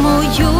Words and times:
мою 0.00 0.59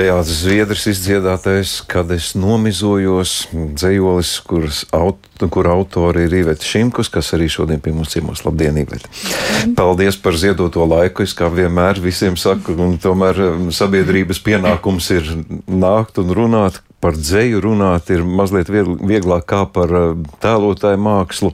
Bejāts 0.00 0.30
Zviedrs 0.32 0.86
izdziedātais, 0.88 1.74
kad 1.84 2.08
es 2.14 2.30
nomizojos, 2.32 3.50
dzējolis, 3.52 4.30
kuras 4.48 4.78
aut, 4.96 5.26
kur 5.52 5.68
autori 5.68 6.22
ir 6.24 6.36
Iveta 6.38 6.64
Šimkus, 6.64 7.10
kas 7.12 7.28
arī 7.36 7.50
šodien 7.52 7.82
pie 7.84 7.92
mums 7.92 8.14
ciemos. 8.14 8.40
Labdien, 8.46 8.78
Iveta! 8.80 9.10
Paldies 9.76 10.16
par 10.16 10.38
ziedoto 10.40 10.86
laiku. 10.88 11.26
Es 11.26 11.36
kā 11.36 11.50
vienmēr 11.52 12.00
visiem 12.00 12.38
saku, 12.40 12.78
un 12.80 12.96
tomēr 13.02 13.42
um, 13.50 13.68
sabiedrības 13.76 14.40
pienākums 14.46 15.10
ir 15.18 15.28
nākt 15.68 16.22
un 16.24 16.32
runāt. 16.38 16.80
Par 17.00 17.16
dzēju 17.16 17.62
runāt 17.64 18.10
ir 18.12 18.22
mazliet 18.28 18.68
viegl- 18.68 18.98
vieglāk 19.00 19.46
kā 19.48 19.64
par 19.72 19.92
uh, 19.96 20.14
tēlotāju 20.42 21.00
mākslu. 21.00 21.52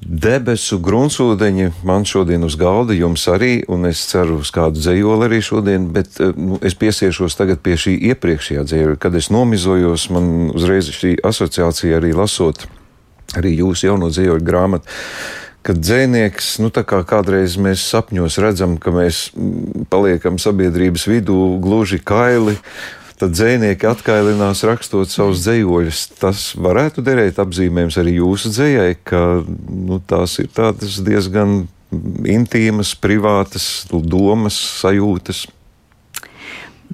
Debesu 0.00 0.78
gruntsūdeņi 0.80 1.66
man 1.84 2.06
šodien 2.08 2.46
uz 2.46 2.56
galda, 2.56 2.96
jums 2.96 3.26
arī, 3.28 3.60
un 3.68 3.84
es 3.90 4.00
ceru 4.08 4.38
uz 4.40 4.48
kādu 4.54 4.80
dzējoli 4.80 5.28
arī 5.28 5.42
šodien, 5.44 5.90
bet 5.92 6.16
uh, 6.24 6.32
nu, 6.32 6.56
es 6.64 6.78
piesiešos 6.80 7.36
tagad 7.36 7.60
pie 7.60 7.76
šī 7.76 7.98
iepriekšējā 8.12 8.64
dzēja. 8.64 8.96
Kad 9.02 9.20
es 9.20 9.28
nomizojos, 9.28 10.08
man 10.16 10.50
uzreiz 10.56 10.88
šī 10.96 11.18
asociācija 11.28 12.00
arī 12.00 12.14
lasot 12.16 12.64
arī 13.38 13.54
jūsu 13.60 13.90
jauno 13.90 14.08
dzējoļu 14.10 14.46
grāmatu. 14.46 14.98
Kad 15.60 15.76
dzēnieks, 15.84 16.54
nu 16.64 16.70
tā 16.72 16.86
kā 16.88 17.02
kādreiz 17.04 17.58
mēs 17.60 17.82
sapņos 17.84 18.38
redzam, 18.40 18.78
ka 18.80 18.94
mēs 18.96 19.26
mm, 19.36 19.84
paliekam 19.92 20.40
sabiedrības 20.40 21.04
vidū 21.10 21.36
gluži 21.60 22.00
kaili, 22.00 22.56
tad 23.20 23.34
dzēnieki 23.36 23.88
atkailinās 23.90 24.62
rakstot 24.64 25.12
savus 25.12 25.42
dzējoļus. 25.44 26.04
Tas 26.20 26.44
varētu 26.56 27.04
derēt 27.04 27.40
apzīmējums 27.42 27.98
arī 28.00 28.16
jūsu 28.16 28.52
dzējai, 28.54 28.96
ka 29.04 29.22
nu, 29.44 30.00
tās 30.08 30.38
ir 30.40 30.48
tādas 30.56 31.00
diezgan 31.04 31.66
intīmas, 32.24 32.94
privātas 32.96 33.84
domas, 33.90 34.56
sajūtas. 34.80 35.44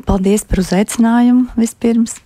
Paldies 0.06 0.44
par 0.48 0.64
uzaicinājumu 0.64 1.46
vispirms. 1.56 2.18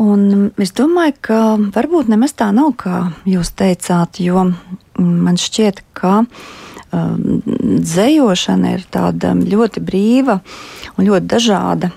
Un 0.00 0.50
es 0.60 0.72
domāju, 0.74 1.14
ka 1.28 1.40
varbūt 1.74 2.08
nemaz 2.10 2.34
tā 2.34 2.48
nav, 2.54 2.72
kā 2.80 3.12
jūs 3.28 3.52
teicāt, 3.54 4.22
jo 4.24 4.48
man 4.98 5.38
šķiet, 5.38 5.82
ka 5.96 6.22
um, 6.22 7.42
dzējošana 7.44 8.72
ir 8.78 8.86
tāda 8.90 9.34
ļoti 9.36 9.84
brīva 9.84 10.40
un 10.96 11.06
ļoti 11.06 11.28
dažāda 11.28 11.92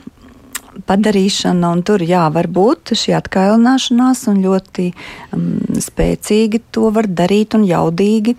padarīšana, 0.87 1.71
un 1.71 1.83
tur 1.85 2.03
jā, 2.05 2.25
var 2.33 2.49
būt 2.51 2.95
šī 2.97 3.15
atkailināšanās, 3.19 4.25
un 4.31 4.41
ļoti 4.43 4.89
um, 5.35 5.47
spēcīgi 5.81 6.61
to 6.75 6.91
var 6.95 7.07
darīt, 7.07 7.57
un 7.57 7.65
jaudīgi, 7.67 8.35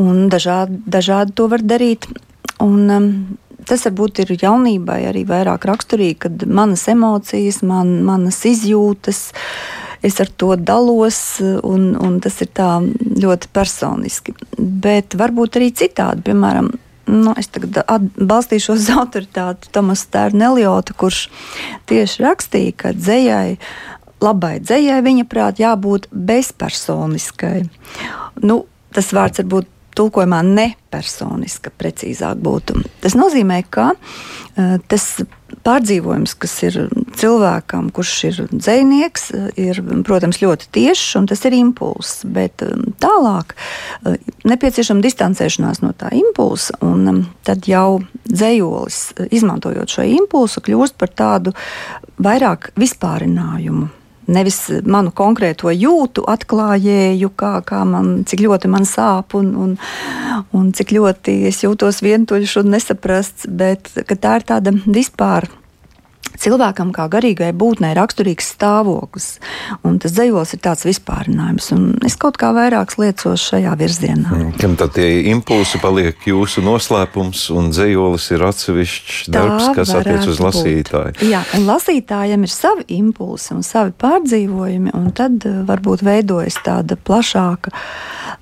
un 0.00 0.26
dažādi, 0.32 0.80
dažādi 0.86 1.36
to 1.36 1.48
var 1.52 1.64
darīt. 1.64 2.08
Un, 2.60 2.82
um, 2.92 3.12
tas 3.68 3.86
varbūt 3.86 4.24
ir 4.24 4.34
jaunībai 4.40 5.02
arī 5.10 5.24
vairāk 5.28 5.64
raksturīgi, 5.68 6.18
kad 6.26 6.44
manas 6.48 6.86
emocijas, 6.90 7.62
man, 7.66 8.00
manas 8.06 8.42
izjūtas. 8.48 9.30
Es 10.00 10.16
ar 10.22 10.30
to 10.40 10.54
dalos, 10.56 11.18
un, 11.44 11.90
un 12.00 12.14
tas 12.24 12.38
ir 12.40 12.48
tā 12.56 12.78
ļoti 13.20 13.50
personiski. 13.52 14.32
Bet 14.56 15.16
varbūt 15.20 15.60
arī 15.60 15.68
citādi, 15.76 16.24
piemēram, 16.30 16.70
nu, 17.10 17.34
es 17.40 17.50
tagad 17.52 17.80
balstīšos 18.16 18.84
uz 18.84 18.90
autoritāti 18.94 19.70
Tomasa 19.74 20.08
Tērneliota, 20.16 20.94
kurš 20.98 21.26
tieši 21.90 22.24
rakstīja, 22.24 22.76
ka 22.84 22.94
dzējai, 22.96 23.58
labai 24.22 24.54
dzējai, 24.62 25.00
viņa 25.06 25.26
prāt, 25.30 25.60
jābūt 25.62 26.08
bezpersoniskai. 26.10 27.66
Nu, 28.44 28.62
tas 28.94 29.12
vārds 29.16 29.42
varbūt 29.42 29.68
tulkojumā 30.00 30.40
nepersoniska, 30.46 31.74
precīzāk 31.78 32.40
būtu. 32.40 32.80
Tas 33.04 33.16
nozīmē, 33.18 33.60
ka 33.70 33.92
uh, 33.94 34.78
tas 34.88 35.06
pārdzīvojums, 35.66 36.34
kas 36.40 36.54
ir 36.66 36.78
cilvēkam, 37.18 37.90
kurš 37.94 38.14
ir 38.28 38.40
dzinieks, 38.52 39.28
ir, 39.60 39.80
protams, 40.06 40.40
ļoti 40.42 40.70
tiešs 40.74 41.18
un 41.20 41.28
tas 41.30 41.44
ir 41.48 41.56
impulss. 41.58 42.24
Bet 42.24 42.64
um, 42.66 42.90
tālāk 43.02 43.54
nepieciešama 44.48 45.04
distancēšanās 45.04 45.82
no 45.84 45.92
tā 45.96 46.12
impulsa, 46.16 46.78
un 46.84 47.24
tad 47.46 47.68
jau 47.70 48.00
dzējolis, 48.30 49.00
izmantojot 49.30 49.96
šo 49.96 50.06
impulsu, 50.16 50.64
kļūst 50.64 50.98
par 51.00 51.14
tādu 51.22 51.54
vairāk 52.20 52.72
vispārinājumu 52.80 53.99
nevis 54.30 54.58
manu 54.86 55.12
konkrēto 55.16 55.72
jūtu 55.74 56.24
atklājēju, 56.30 57.32
kā, 57.38 57.52
kā 57.66 57.82
man, 57.88 58.20
cik 58.28 58.44
ļoti 58.46 58.70
man 58.72 58.86
sāp 58.88 59.36
un, 59.38 59.52
un, 59.64 59.76
un 60.56 60.70
cik 60.76 60.94
ļoti 60.96 61.40
es 61.50 61.62
jūtos 61.64 62.02
vientuļš 62.06 62.60
un 62.62 62.74
nesaprasts, 62.76 63.48
bet 63.50 63.92
tā 64.10 64.38
ir 64.40 64.46
tāda 64.48 64.74
vispār 64.86 65.50
cilvēkam, 66.40 66.92
kā 66.96 67.06
garīgai 67.12 67.50
būtnei, 67.56 67.92
raksturīgs 67.98 68.52
stāvoklis. 68.56 69.28
Un 69.86 69.98
tas 70.02 70.14
dzīslis 70.16 70.54
ir 70.56 70.62
tāds 70.64 70.86
vispārinājums. 70.88 71.70
Es 72.06 72.16
kaut 72.20 72.38
kā 72.40 72.52
vairāk 72.56 72.96
liecos 73.00 73.44
šajā 73.50 73.74
virzienā. 73.80 74.40
Kam 74.60 74.76
tad 74.80 74.94
tie 74.96 75.08
impulsi 75.30 75.80
paliek 75.82 76.26
jūsu 76.26 76.64
noslēpums, 76.66 77.46
un 77.54 77.70
dzīslis 77.74 78.30
ir 78.34 78.46
atsevišķs 78.50 79.20
darbs, 79.32 79.68
Tā 79.70 79.74
kas 79.80 79.94
attiec 80.00 80.26
uz 80.30 80.40
lasītāju? 80.42 81.16
būt. 81.18 81.26
Jā, 81.30 81.42
un 81.58 81.66
lasītājiem 81.68 82.46
ir 82.46 82.52
savi 82.52 82.86
impulsi 82.96 83.54
un 83.56 83.64
savi 83.66 83.94
pārdzīvojumi, 84.00 84.94
un 84.96 85.10
tad 85.16 85.44
eh, 85.48 85.60
varbūt 85.68 86.04
veidojas 86.06 86.58
tāda 86.64 86.96
plašāka 86.96 87.72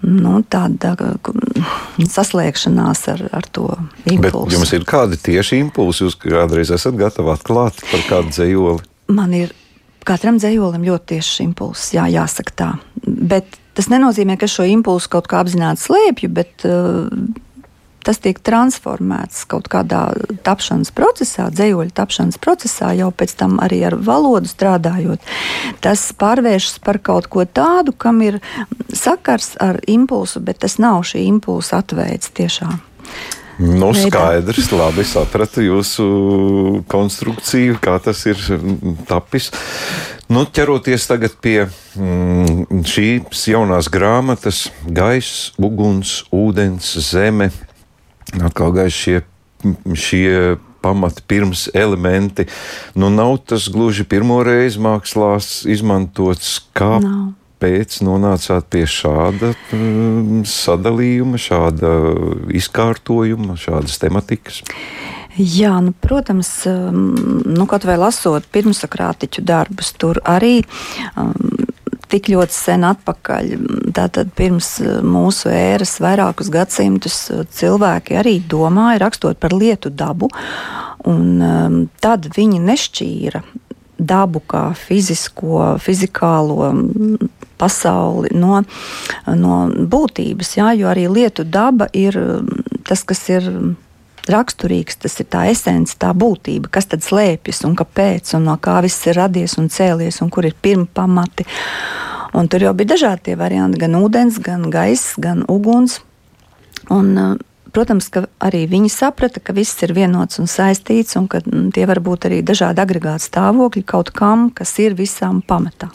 nu, 0.07 0.39
tāda, 0.51 0.95
mm, 0.99 2.07
saslēgšanās 2.07 3.05
ar, 3.15 3.25
ar 3.35 3.49
to 3.53 3.69
Bet 4.05 4.13
impulsu. 4.15 4.55
jums 4.57 4.73
ir 4.77 4.85
kādi 4.89 5.19
tieši 5.21 5.63
impulsi, 5.65 6.05
jūs 6.07 6.19
kādreiz 6.23 6.71
esat 6.75 6.99
gatavi 6.99 7.33
atklāt 7.35 7.83
par 7.91 8.05
kādu 8.09 8.35
dzējoli? 8.35 8.85
Man 9.15 9.35
ir 9.35 9.55
katram 10.09 10.39
dzējolim 10.41 10.87
ļoti 10.87 11.15
tieši 11.15 11.49
impulss, 11.49 11.93
jā, 11.97 12.07
jāsaka 12.13 12.55
tā. 12.57 12.71
Bet 13.05 13.59
tas 13.79 13.91
nenozīmē, 13.93 14.39
ka 14.41 14.49
šo 14.51 14.67
impulsu 14.69 15.11
kaut 15.13 15.29
kā 15.31 15.43
apzināti 15.43 15.85
slēpju, 15.85 16.31
bet 16.35 16.67
uh, 16.69 17.11
tas 18.09 18.21
tiek 18.25 18.39
transformēts 18.41 19.45
kaut 19.51 19.69
kādā 19.69 20.07
tapšanas 20.47 20.95
procesā, 20.97 21.51
dzējoļa 21.53 21.93
tapšanas 21.99 22.41
procesā, 22.41 22.95
jau 22.97 23.11
pēc 23.13 23.35
tam 23.37 23.59
arī 23.61 23.83
ar 23.91 23.99
valodu 24.01 24.49
strādājot. 24.49 25.21
Tas 25.85 26.07
pārvēršas 26.17 26.81
par 26.85 27.03
kaut 27.05 27.29
ko 27.29 27.45
tādu, 27.45 27.93
kam 27.93 28.23
ir 28.25 28.41
sakars 28.89 29.59
ar 29.61 29.83
impulsu, 29.85 30.41
bet 30.41 30.65
tas 30.65 30.79
nav 30.81 31.05
šī 31.11 31.27
impulsa 31.29 31.83
atveids 31.83 32.33
tiešām. 32.33 32.79
Nu, 33.59 33.91
skaidrs, 33.91 34.69
labi 34.71 35.03
sapratu 35.03 35.65
jūsu 35.65 36.05
konstrukciju, 36.89 37.81
kā 37.83 37.97
tas 37.99 38.21
ir 38.31 38.39
mm, 38.55 39.01
tapis. 39.09 39.51
Nu, 40.31 40.45
ķeroties 40.47 41.09
tagad 41.11 41.35
pie 41.43 41.65
mm, 41.67 42.85
šīs 42.87 43.49
jaunās 43.51 43.91
grāmatas, 43.91 44.69
gaisa, 44.87 45.51
uguns, 45.59 46.21
ūdens, 46.31 46.93
zeme, 47.03 47.51
atkal 48.37 48.75
gaisa 48.77 48.97
šie, 48.97 49.21
šie 49.95 50.57
pamati, 50.81 51.23
pirms 51.27 51.69
elementi. 51.75 52.47
Nu, 52.95 53.11
nav 53.11 53.37
tas 53.49 53.69
gluži 53.73 54.07
pirmo 54.09 54.43
reizi 54.47 54.81
mākslās 54.83 55.65
izmantots 55.69 56.59
kā 56.77 56.99
Nav. 57.03 57.27
Pēc 57.59 57.97
nonācāt 58.07 58.69
pie 58.71 58.85
šāda 58.87 59.49
mm, 59.75 60.45
sadalījuma, 60.47 61.41
šāda 61.43 61.91
izkārtojuma, 62.55 63.57
šādas 63.59 63.99
tematikas. 63.99 64.61
Jā, 65.39 65.73
nu, 65.83 65.91
protams, 65.91 66.53
um, 66.71 67.01
nu, 67.47 67.67
kaut 67.71 67.83
vai 67.87 67.99
lasot 67.99 68.47
pirmsakrātiķu 68.55 69.43
darbus, 69.47 69.91
tur 69.99 70.23
arī 70.23 70.61
um, 71.19 71.67
tik 72.13 72.31
ļoti 72.33 72.55
sen 72.55 72.87
atpakaļ, 72.89 73.53
tātad 73.97 74.33
pirms 74.39 74.75
uh, 74.85 74.99
mūsu 75.05 75.53
ēras, 75.53 75.99
vairākus 76.03 76.51
gadsimtus, 76.55 77.21
uh, 77.35 77.45
cilvēki 77.45 78.19
arī 78.21 78.39
domāja, 78.41 79.03
rakstot 79.05 79.41
par 79.41 79.57
lietu 79.57 79.93
dabu, 79.93 80.31
un 81.09 81.43
um, 81.43 81.81
tad 82.03 82.31
viņi 82.37 82.63
nešķīra 82.65 83.43
dabu 83.99 84.41
kā 84.47 84.69
fizisko, 84.79 85.75
fizikālo 85.83 86.71
mm, 86.71 87.31
pasauli 87.59 88.31
no, 88.39 88.63
no 89.35 89.59
būtības, 89.91 90.55
jā, 90.61 90.71
jo 90.79 90.89
arī 90.91 91.09
lietu 91.11 91.45
daba 91.45 91.91
ir 91.93 92.17
mm, 92.19 92.83
tas, 92.89 93.03
kas 93.07 93.25
ir 93.35 93.51
raksturīgs, 94.33 95.01
tas 95.05 95.19
ir 95.23 95.29
tā 95.33 95.47
esence, 95.53 95.97
tā 96.01 96.13
būtība, 96.17 96.71
kas 96.73 96.91
tad 96.93 97.05
slēpjas 97.07 97.65
un 97.69 97.77
kāpēc, 97.79 98.35
un 98.39 98.49
no 98.51 98.57
kā 98.63 98.79
viss 98.85 99.07
ir 99.09 99.19
radies 99.19 99.59
un 99.61 99.71
cēlies, 99.73 100.21
un 100.25 100.31
kur 100.35 100.49
ir 100.49 100.57
pirmā 100.57 100.89
pamati. 100.95 101.47
Un 102.37 102.49
tur 102.49 102.63
jau 102.63 102.75
bija 102.77 102.93
dažādi 102.93 103.37
varianti, 103.41 103.81
gan 103.81 103.97
ūdens, 103.97 104.37
gan 104.45 104.69
gaiss, 104.73 105.17
gan 105.17 105.47
uguns. 105.49 106.03
Un, 106.93 107.15
uh, 107.17 107.37
protams, 107.73 108.09
ka 108.13 108.27
arī 108.45 108.67
viņi 108.71 108.91
saprata, 108.93 109.41
ka 109.41 109.55
viss 109.57 109.81
ir 109.87 109.95
vienots 109.97 110.41
un 110.43 110.49
saistīts, 110.51 111.17
un 111.21 111.29
ka 111.31 111.41
mm, 111.45 111.71
tie 111.77 111.87
var 111.89 112.01
būt 112.05 112.29
arī 112.29 112.41
dažādi 112.47 112.85
agregāti 112.85 113.29
stāvokļi 113.29 113.85
kaut 113.89 114.13
kam, 114.17 114.49
kas 114.55 114.77
ir 114.83 114.97
visam 114.99 115.41
pamatā. 115.41 115.91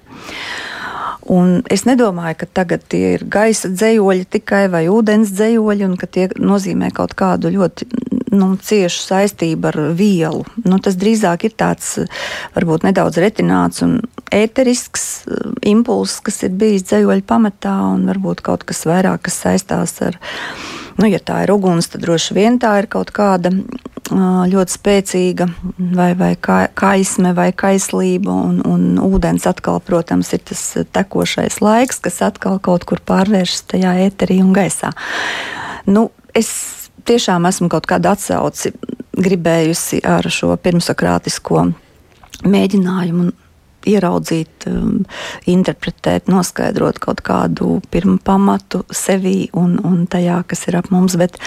Un 1.32 1.62
es 1.72 1.86
nedomāju, 1.88 2.42
ka 2.42 2.48
tagad 2.60 2.84
tie 2.92 3.14
ir 3.16 3.22
gaisa 3.32 3.70
dzējoļi 3.72 4.26
tikai 4.36 4.66
vai 4.72 4.84
ūdens 4.92 5.32
dzējoļi, 5.32 5.86
un 5.88 5.96
ka 6.00 6.10
tie 6.12 6.28
nozīmē 6.36 6.92
kaut 6.96 7.16
kādu 7.20 7.54
ļoti 7.54 7.88
nu, 8.34 8.54
ciešu 8.58 9.06
saistību 9.08 9.70
ar 9.70 9.80
vielu. 9.98 10.44
Nu, 10.66 10.80
tas 10.84 10.98
drīzāk 11.00 11.48
ir 11.48 11.56
tāds 11.60 11.96
varbūt 12.56 12.88
nedaudz 12.88 13.22
retināts 13.22 13.84
un 13.86 14.00
ēterisks 14.34 15.08
uh, 15.28 15.54
impulss, 15.70 16.22
kas 16.26 16.44
ir 16.48 16.56
bijis 16.58 16.88
dzējoļu 16.90 17.26
pamatā, 17.30 17.76
un 17.94 18.08
varbūt 18.10 18.44
kaut 18.46 18.66
kas 18.68 18.86
vairāk, 18.90 19.28
kas 19.28 19.42
saistās 19.46 20.00
ar. 20.06 20.20
Nu, 21.00 21.08
ja 21.10 21.18
tā 21.18 21.40
ir 21.46 21.54
uguns, 21.56 21.90
tad 21.90 22.04
droši 22.06 22.36
vien 22.38 22.60
tā 22.62 22.76
ir 22.84 22.90
kaut 22.92 23.10
kāda 23.16 23.50
ļoti 24.12 24.74
spēcīga 24.76 25.48
vai, 25.96 26.14
vai 26.18 26.34
kaisme 26.76 27.34
vai 27.34 27.52
kaislība, 27.56 28.32
un, 28.32 28.60
un 28.68 29.00
ūdens 29.00 29.48
atkal, 29.48 29.80
protams, 29.80 30.34
ir 30.34 30.44
tas 30.44 30.62
tekošais 30.92 31.62
laiks, 31.64 32.02
kas 32.04 32.22
atkal 32.22 32.60
kaut 32.60 32.86
kur 32.86 33.00
pārvēršas 33.00 33.66
tajā 33.74 33.96
eterī 34.06 34.42
un 34.44 34.54
gaisā. 34.54 34.92
Nu, 35.86 36.12
es 36.36 36.83
tiešām 37.08 37.48
esmu 37.50 37.70
kaut 37.74 37.88
kādu 37.90 38.12
atsauci 38.14 38.74
gribējusi 39.14 40.02
ar 40.08 40.28
šo 40.32 40.56
pirmsakrātisko 40.62 41.68
mēģinājumu 42.50 43.32
ieraudzīt, 43.90 44.68
um, 44.72 45.04
interpretēt, 45.50 46.30
noskaidrot 46.32 47.00
kaut 47.04 47.24
kādu 47.26 47.80
pirmu 47.94 48.18
pamatu 48.24 48.84
sevī 48.94 49.50
un, 49.58 49.76
un 49.84 50.06
tajā, 50.10 50.42
kas 50.50 50.66
ir 50.70 50.80
ap 50.80 50.90
mums. 50.94 51.18
Bet, 51.20 51.40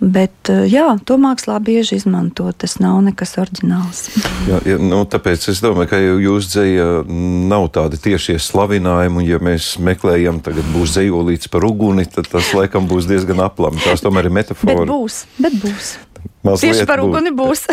bet 0.00 0.52
uh, 0.52 0.64
jā, 0.68 0.86
to 1.06 1.18
mākslā 1.20 1.58
bieži 1.64 1.98
izmanto. 2.00 2.50
Tas 2.58 2.78
nav 2.82 3.00
nekas 3.06 3.36
oriģināls. 3.40 4.04
jā, 4.50 4.60
jā, 4.68 4.78
nu, 4.80 5.02
tāpēc 5.10 5.48
es 5.52 5.62
domāju, 5.64 5.90
ka 5.90 6.00
jūs 6.00 6.50
dzēja 6.52 6.88
nav 7.50 7.68
tādi 7.74 8.00
tiešie 8.08 8.38
slavinājumi, 8.42 9.26
ja 9.28 9.40
mēs 9.42 9.74
meklējam, 9.82 10.40
tagad 10.44 10.66
būs 10.74 10.96
dzējolīts 10.96 11.52
par 11.52 11.66
uguni, 11.68 12.06
tad 12.10 12.30
tas 12.32 12.52
laikam 12.56 12.88
būs 12.90 13.08
diezgan 13.10 13.44
aplami. 13.44 13.82
Tās 13.84 14.04
tomēr 14.04 14.30
ir 14.30 14.38
metafora. 14.42 14.80
Bet 14.82 14.90
būs, 14.90 15.22
bet 15.40 15.62
būs. 15.62 15.94
Mazliet 16.44 16.74
Tieši 16.74 16.86
par 16.88 17.00
uguni 17.00 17.32
būs. 17.32 17.64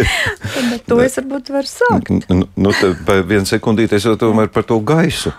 to 0.88 1.00
es 1.04 1.18
varbūt 1.18 1.50
varu 1.52 1.68
sākt. 1.68 2.12
Nu, 2.32 2.46
nu, 2.56 2.72
Vienu 3.28 3.48
sekundīti 3.48 3.98
es 3.98 4.06
jau 4.08 4.14
tomēr 4.20 4.48
par 4.52 4.64
to 4.68 4.78
gaisu. 4.80 5.32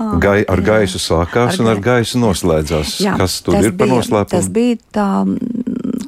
Ah, 0.00 0.14
Gai, 0.18 0.40
ar 0.48 0.62
gaisu 0.64 0.98
sākās 1.02 1.58
ar 1.58 1.62
un 1.62 1.70
ar 1.74 1.82
gaisu 1.84 2.18
noslēdzās. 2.22 2.96
Jā, 3.04 3.18
Kas 3.20 3.36
tur 3.44 3.58
ir 3.60 3.74
par 3.76 3.90
noslēpumu? 3.90 4.32
Tas 4.32 4.48
bija 4.50 4.78
tā 4.96 5.08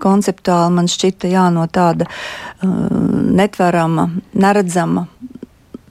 konceptuāli, 0.02 0.74
man 0.78 0.88
šķita, 0.90 1.28
jā, 1.30 1.44
no 1.54 1.66
tāda 1.70 2.08
uh, 2.08 2.72
netverama, 3.36 4.08
neredzama, 4.32 5.06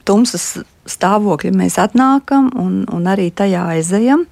tumsas 0.08 0.50
stāvokļa 0.88 1.52
mēs 1.54 1.76
atnākam 1.78 2.48
un, 2.58 2.82
un 2.90 3.06
arī 3.10 3.28
tajā 3.34 3.62
aizejam, 3.76 4.24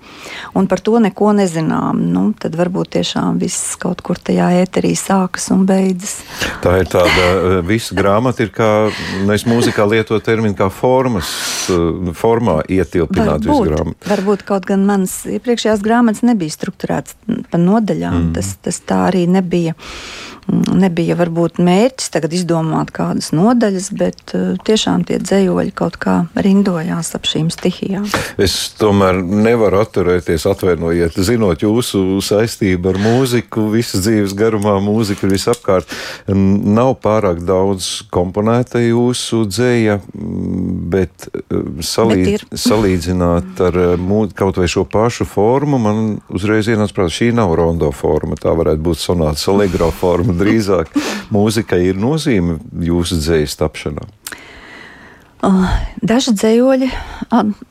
un 0.59 0.69
par 0.71 0.83
to 0.83 0.99
neko 1.03 1.33
nezinām. 1.39 2.01
Nu, 2.11 2.25
tad 2.39 2.57
varbūt 2.59 2.95
tiešām 2.97 3.39
viss 3.43 3.77
kaut 3.81 4.03
kur 4.07 4.19
tajā 4.19 4.51
ēterī 4.63 4.93
sākas 4.99 5.51
un 5.55 5.65
beidzas. 5.69 6.19
Tā 6.65 6.77
ir 6.83 6.91
tāda 6.91 7.27
eh, 7.27 7.59
visa 7.67 7.95
grāmata, 7.99 8.43
ir 8.45 8.55
kā 8.55 8.71
mēs 9.29 9.47
mūzikā 9.49 9.87
lietojam 9.93 10.25
terminu 10.27 10.59
kā 10.59 10.71
formas, 10.75 11.31
eh, 11.71 12.11
formā 12.19 12.61
ietilpināt 12.67 13.47
visu 13.47 13.69
grāmatu. 13.69 14.11
Varbūt 14.11 14.45
kaut 14.49 14.67
gan 14.71 14.87
manas 14.89 15.21
iepriekšējās 15.31 15.85
grāmatas 15.87 16.27
nebija 16.27 16.57
strukturētas 16.57 17.15
pa 17.51 17.63
nodaļām, 17.63 18.19
mm. 18.25 18.35
tas, 18.39 18.57
tas 18.65 18.83
tā 18.87 19.05
arī 19.13 19.27
nebija 19.31 19.77
nebija 20.49 21.17
varbūt 21.19 21.59
mērķis 21.63 22.13
tagad 22.15 22.35
izdomāt 22.35 22.93
kādas 22.95 23.31
nodaļas, 23.37 23.91
bet 23.99 24.35
uh, 24.37 24.55
tiešām 24.67 25.05
tie 25.09 25.21
dzējoļi 25.23 25.75
kaut 25.77 25.99
kā 26.01 26.17
rindojās 26.35 27.13
ap 27.17 27.29
šīm 27.29 27.51
stihijām. 27.53 28.09
Es 28.41 28.57
tomēr 28.79 29.21
nevaru 29.21 29.83
atturēties, 29.85 30.47
atvainojiet, 30.51 31.19
zinot 31.27 31.65
jūsu 31.65 32.21
saistību 32.25 32.93
ar 32.95 33.01
mūziku, 33.03 33.69
visas 33.75 34.05
dzīves 34.07 34.35
garumā 34.39 34.79
mūzika 34.85 35.27
ir 35.27 35.35
visapkārt. 35.37 35.95
Nav 36.31 36.97
pārāk 37.05 37.43
daudz 37.47 37.91
komponēta 38.13 38.83
jūsu 38.83 39.45
dzēja, 39.51 40.01
bet 40.95 41.29
uh, 41.31 41.83
salīd, 41.85 42.33
bet 42.47 42.59
salīdzināt 42.67 43.61
ar 43.69 43.81
mū, 44.01 44.25
kaut 44.37 44.61
vai 44.61 44.69
šo 44.71 44.87
pašu 44.89 45.29
formu, 45.29 45.81
man 45.83 46.03
uzreiz 46.33 46.71
ienāca 46.71 46.97
prātā, 46.97 47.17
šī 47.21 47.31
nav 47.37 47.55
rondo 47.59 47.91
forma, 47.95 48.39
tā 48.41 48.55
varētu 48.57 48.85
būt 48.85 49.03
sonāta 49.03 49.51
allegro 49.51 49.91
forma 49.95 50.30
drīzāk 50.41 50.93
mūzikai 51.35 51.83
ir 51.91 52.01
nozīme 52.01 52.59
jūsu 52.87 53.21
dzīslas 53.21 53.61
tapšanā? 53.61 54.09
Daži 56.05 56.35
dzējoļi 56.37 56.91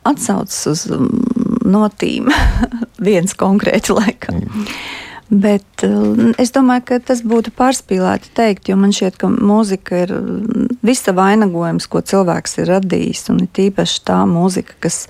atsaucas 0.10 0.62
uz 0.72 0.86
mm, 0.90 1.60
notīm, 1.70 2.32
viens 3.10 3.36
konkrēti 3.38 3.94
laikam. 3.94 4.42
Mm. 4.42 4.72
Bet 5.30 5.84
uh, 5.86 6.32
es 6.42 6.50
domāju, 6.56 6.84
ka 6.90 6.98
tas 7.12 7.20
būtu 7.22 7.52
pārspīlēti 7.54 8.32
teikt, 8.34 8.72
jo 8.72 8.78
man 8.82 8.94
šķiet, 8.96 9.20
ka 9.22 9.30
mūzika 9.30 10.00
ir 10.08 10.14
visa 10.86 11.14
vainagojums, 11.14 11.86
ko 11.92 12.02
cilvēks 12.02 12.58
ir 12.64 12.72
radījis. 12.72 13.28
Un 13.34 13.44
ir 13.46 13.52
tīpaši 13.54 14.02
tā 14.10 14.24
mūzika, 14.30 14.80
kas 14.82 15.04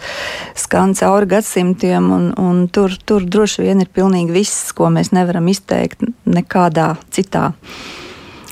skan 0.59 0.91
cauri 0.99 1.29
gadsimtiem, 1.35 2.11
un, 2.11 2.27
un 2.35 2.65
tur, 2.67 2.97
tur 3.07 3.23
droši 3.23 3.69
vien 3.69 3.79
ir 3.79 3.91
pilnīgi 3.95 4.35
viss, 4.35 4.73
ko 4.75 4.91
mēs 4.91 5.13
nevaram 5.15 5.47
izteikt 5.47 6.03
nekādā 6.27 6.91
citā 7.15 7.53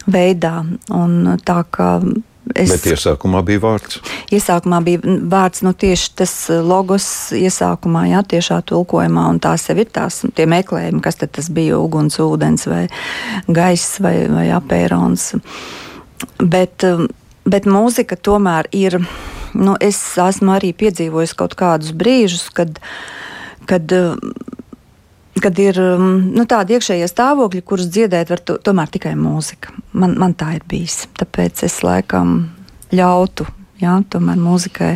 veidā. 0.07 0.61
Un 0.95 1.35
tā 1.43 1.59
kā 1.67 1.97
Es, 2.55 2.71
Bet 2.71 2.85
iesākumā 2.93 3.41
bija 3.47 3.61
vārds. 3.63 3.99
Iesākumā 4.33 4.79
bija 4.85 5.15
vārds, 5.29 5.63
nu 5.65 5.73
tieši 5.77 6.11
tas 6.21 6.33
eh, 6.53 6.61
logos 6.63 7.07
iesākumā, 7.35 8.05
jā, 8.11 8.23
tiešā 8.35 8.61
tulkojumā, 8.69 9.27
un 9.33 9.41
tās 9.43 9.67
jau 9.69 9.77
ir 9.79 9.89
tās 9.93 10.21
tie 10.37 10.47
meklējumi, 10.49 11.01
kas 11.03 11.19
tad 11.21 11.33
tas 11.37 11.49
bija 11.53 11.79
uguns, 11.81 12.19
ūdens 12.23 12.67
vai 12.69 12.83
gaiss 13.47 13.99
vai, 14.03 14.15
vai 14.31 14.47
apērons. 14.55 15.31
Bet, 16.39 16.85
eh, 16.87 17.07
bet 17.47 17.69
mūzika 17.69 18.19
tomēr 18.29 18.69
ir, 18.75 18.99
nu 19.57 19.75
es 19.81 19.99
esmu 20.21 20.57
arī 20.57 20.73
piedzīvojis 20.77 21.35
kaut 21.37 21.57
kādus 21.59 21.95
brīžus, 21.97 22.47
kad, 22.53 22.79
kad 23.67 23.91
kad 25.43 25.59
ir 25.61 25.79
nu, 25.79 26.45
tādi 26.49 26.77
iekšējie 26.77 27.07
stāvokļi, 27.11 27.63
kurus 27.67 27.89
dziedēt 27.91 28.31
var 28.33 28.43
to, 28.43 28.57
tomēr 28.63 28.91
tikai 28.93 29.13
mūzika. 29.19 29.73
Man, 29.97 30.15
man 30.19 30.35
tā 30.37 30.55
ir 30.57 30.65
bijis. 30.69 31.05
Tāpēc 31.19 31.65
es 31.67 31.81
laikam 31.85 32.39
ļautu. 32.95 33.47
Jā, 33.77 33.99
tomēr 34.09 34.39
mūzikai 34.41 34.95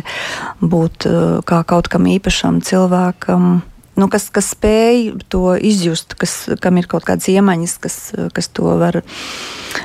būt 0.58 1.06
kā 1.46 1.60
kaut 1.70 1.86
kam 1.92 2.08
īpašam 2.10 2.58
cilvēkam, 2.66 3.60
nu, 3.98 4.08
kas, 4.12 4.28
kas 4.32 4.52
spēj 4.54 5.10
to 5.32 5.56
izjust, 5.56 6.16
kas, 6.20 6.36
kam 6.62 6.80
ir 6.80 6.88
kaut 6.90 7.06
kādas 7.08 7.28
iemaņas, 7.32 7.76
kas, 7.82 7.98
kas 8.36 8.48
to 8.56 8.76
var, 8.80 9.02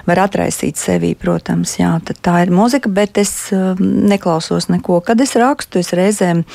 var 0.07 0.23
atraisīt 0.23 0.79
sevī, 0.79 1.13
protams. 1.19 1.77
Jā, 1.79 1.97
tā 2.23 2.37
ir 2.45 2.53
mūzika, 2.55 2.91
bet 2.93 3.19
es 3.21 3.33
neklausos 3.79 4.69
neko. 4.71 5.01
Kad 5.05 5.21
es 5.23 5.35
rakstu, 5.39 5.83
es 5.83 5.93
reizēm 5.97 6.45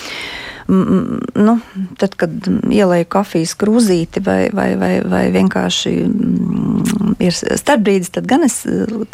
nu, 0.69 1.57
tad, 1.99 2.15
kad 2.19 2.49
ielēju 2.71 3.07
kafijas 3.11 3.55
krūzīti 3.59 4.23
vai, 4.25 4.41
vai, 4.55 4.69
vai, 4.79 4.93
vai 5.05 5.23
vienkārši 5.35 5.95
mm, 6.07 7.15
ir 7.23 7.35
starpbrīdis, 7.35 8.13
tad 8.17 8.29
gan 8.31 8.47
es 8.47 8.63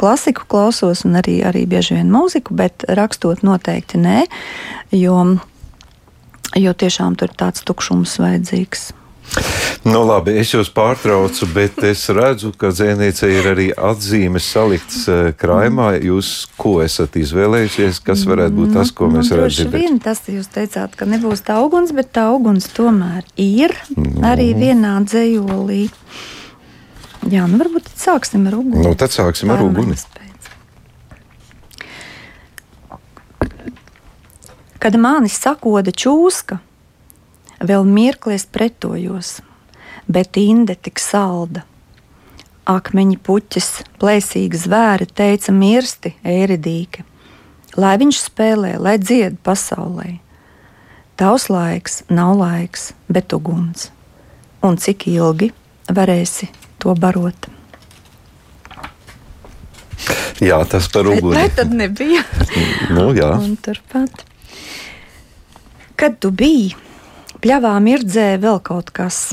klasiku 0.00 0.46
klausos 0.50 1.04
un 1.08 1.18
arī, 1.20 1.38
arī 1.48 1.64
bieži 1.70 1.98
vien 1.98 2.12
mūziku, 2.12 2.56
bet 2.58 2.86
rakstot 2.88 3.44
noteikti 3.46 4.00
nē, 4.02 4.26
jo, 4.96 5.22
jo 6.56 6.72
tiešām 6.72 7.18
tur 7.18 7.32
ir 7.32 7.36
tāds 7.36 7.66
tukšums 7.66 8.16
vajadzīgs. 8.22 8.92
Nu, 9.86 10.00
labi, 10.04 10.34
es 10.40 10.50
jūs 10.52 10.70
pārtraucu, 10.74 11.46
bet 11.54 11.78
es 11.86 12.02
redzu, 12.12 12.50
ka 12.58 12.70
dzēniecei 12.74 13.30
ir 13.38 13.48
arī 13.52 13.66
atzīmes 13.72 14.48
salikts 14.52 15.04
uh, 15.08 15.30
krājumā. 15.38 15.92
Jūs 16.02 16.48
ko 16.58 16.78
esat 16.84 17.16
izvēlējušies? 17.20 18.00
Kas 18.04 18.24
varētu 18.28 18.56
būt 18.58 18.74
tas, 18.76 18.92
ko 18.92 19.10
mēs 19.12 19.30
nu, 19.30 19.38
redzam? 19.42 19.70
Vien 19.76 20.00
tas 20.02 20.24
jūs 20.28 20.50
teicāt, 20.52 20.96
ka 20.98 21.08
nebūs 21.08 21.44
tā 21.46 21.60
uguns, 21.64 21.94
bet 21.96 22.10
tā 22.16 22.26
uguns 22.34 22.68
tomēr 22.74 23.28
ir 23.36 23.76
nu. 23.94 24.24
arī 24.26 24.50
vienā 24.58 24.96
dzējolī. 25.06 25.86
Jā, 27.28 27.44
nu 27.50 27.60
varbūt 27.60 27.92
sāksim 27.98 28.48
ar 28.48 28.58
uguni. 28.58 28.84
Nu, 28.86 28.96
tad 28.98 29.14
sāksim 29.14 29.52
ar 29.54 29.62
uguni. 29.64 29.96
Kad 34.78 34.96
manis 35.00 35.34
sakoda 35.40 35.90
čūska, 35.90 36.60
Vēl 37.58 37.82
mirkli 37.82 38.36
es 38.36 38.44
pretojos, 38.46 39.40
bet 40.06 40.38
inde 40.38 40.76
tik 40.78 41.00
salda. 41.02 41.64
Akmeņi 42.68 43.18
puķis, 43.24 43.70
plēsīgi 43.98 44.60
zvēri 44.62 45.08
teica 45.10 45.54
mirsti, 45.56 46.12
ēridīki, 46.22 47.02
lai 47.80 47.96
viņš 47.98 48.20
spēlē, 48.28 48.76
lai 48.78 48.94
dzied 49.02 49.40
pasaulē. 49.42 50.20
Tavs 51.18 51.48
laiks 51.50 52.04
nav 52.12 52.36
laiks, 52.38 52.92
bet 53.10 53.34
uguns. 53.34 53.88
Un 54.62 54.78
cik 54.78 55.08
ilgi, 55.10 55.50
varēsi 55.90 56.52
to 56.78 56.94
barot. 56.94 57.50
Jā, 60.38 60.62
tas 60.70 60.86
par 60.92 61.08
uguni. 61.10 61.34
vai 61.34 61.48
tad 61.50 61.74
nebija? 61.74 62.22
Nu, 62.94 63.10
jā. 63.16 63.34
Un 63.34 63.56
turpat. 63.58 64.28
Kad 65.98 66.20
tu 66.22 66.30
biji, 66.30 66.76
pļāvā 67.42 67.72
mirdzēja 67.82 68.38
vēl 68.38 68.60
kaut 68.62 68.92
kas. 68.94 69.32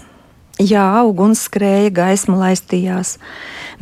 Jā, 0.58 0.86
uguns 1.06 1.44
skrēja, 1.46 1.92
gaisma 1.94 2.40
laistījās. 2.40 3.20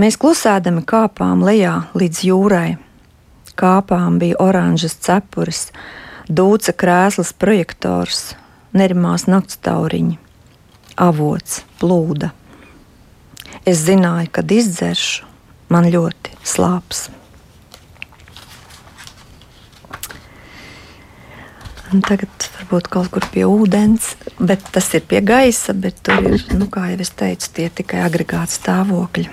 Mēs 0.01 0.17
klusēdami 0.19 0.83
kāpām 0.89 1.45
lejā 1.47 1.77
līdz 1.95 2.19
jūrai. 2.27 2.73
Kāpām 3.55 4.19
bija 4.19 4.35
oranžas 4.43 4.97
cepures, 4.99 5.69
dūca 6.27 6.75
krēsls 6.75 7.31
projektors, 7.39 8.33
nerimās 8.75 9.29
nakts 9.31 9.63
tauriņi, 9.63 10.19
avots, 11.07 11.61
plūda. 11.79 12.33
Es 13.63 13.85
zināju, 13.87 14.27
kad 14.35 14.51
izdzeršu, 14.51 15.29
man 15.71 15.87
ļoti 15.93 16.35
slāps. 16.43 17.07
Tagad 22.01 22.47
varbūt 22.55 22.87
kaut 22.89 23.09
kur 23.13 23.25
pie 23.29 23.43
ūdens, 23.45 24.13
bet 24.39 24.63
tas 24.73 24.87
ir 24.97 25.03
pie 25.05 25.19
gaisa, 25.21 25.75
bet 25.77 25.99
tur 26.05 26.23
ir, 26.25 26.43
nu, 26.57 26.65
kā 26.71 26.87
jau 26.89 27.01
es 27.03 27.11
teicu, 27.13 27.49
tie 27.53 27.67
tikai 27.69 28.01
agregāti 28.07 28.55
stāvokļi. 28.57 29.27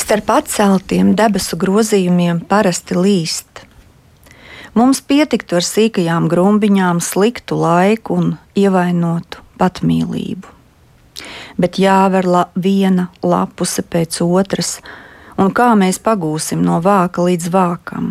Starp 0.00 0.32
atceltiem 0.34 1.12
debesu 1.18 1.58
grozījumiem 1.60 2.40
parasti 2.50 2.96
līst. 2.98 3.62
Mums 4.74 5.02
pietiktu 5.06 5.58
ar 5.58 5.66
sīkajām 5.66 6.26
grumbiņām, 6.30 7.02
sliktu 7.02 7.58
laiku 7.60 8.16
un 8.16 8.32
ievainotu 8.58 9.44
patmīlību. 9.60 10.56
Bet 11.60 11.78
jāver 11.78 12.26
la 12.26 12.46
viena 12.56 13.10
lapuse 13.22 13.84
pēc 13.84 14.22
otras, 14.24 14.78
un 15.36 15.52
kā 15.54 15.74
mēs 15.78 16.00
pagūsim 16.02 16.62
no 16.64 16.80
vāka 16.82 17.26
līdz 17.26 17.52
vākam 17.52 18.10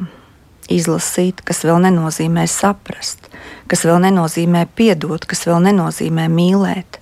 izlasīt, 0.72 1.42
kas 1.46 1.64
vēl 1.68 1.82
nenozīmē 1.88 2.46
saprast, 2.50 3.30
kas 3.70 3.86
vēl 3.88 4.00
nenozīmē 4.08 4.66
piedot, 4.76 5.26
kas 5.26 5.46
vēl 5.50 5.62
nenozīmē 5.70 6.28
mīlēt. 6.32 7.00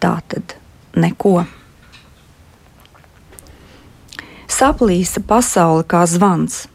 Tā 0.00 0.16
tad 0.32 0.56
neko. 0.96 1.44
Saplīsa 4.50 5.22
pasaule 5.24 5.84
kā 5.88 6.02
zvans. 6.08 6.66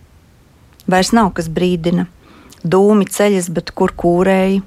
Vairs 0.89 1.11
nav 1.17 1.31
kas 1.37 1.49
brīdina, 1.49 2.05
dūmi 2.63 3.07
ceļas, 3.09 3.49
bet 3.53 3.73
kur 3.73 3.93
kūrēji. 3.97 4.61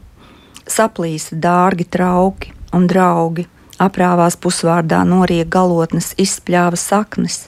Saplīsa 0.69 1.39
dārgi 1.39 1.87
trauki 1.89 2.53
un 2.75 2.87
draugi, 2.91 3.47
aprāvās 3.81 4.37
pusvārdā 4.37 5.01
noriek 5.09 5.49
galotnes, 5.49 6.13
izspļāva 6.19 6.79
saknes. 6.79 7.47